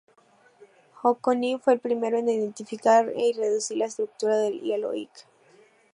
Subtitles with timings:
[1.03, 1.15] H.
[1.21, 5.11] König fue el primero en identificar y deducir la estructura del hielo Ic.